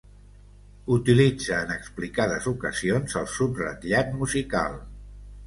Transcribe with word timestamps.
Utilitza 0.95 1.59
en 1.65 1.73
explicades 1.75 2.49
ocasions 2.53 3.15
el 3.23 3.29
subratllat 3.35 4.19
musical. 4.25 4.83